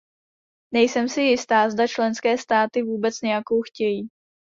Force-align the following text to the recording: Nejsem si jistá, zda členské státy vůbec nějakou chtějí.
Nejsem 0.73 1.09
si 1.09 1.21
jistá, 1.21 1.69
zda 1.69 1.87
členské 1.87 2.37
státy 2.37 2.83
vůbec 2.83 3.21
nějakou 3.21 3.61
chtějí. 3.63 4.07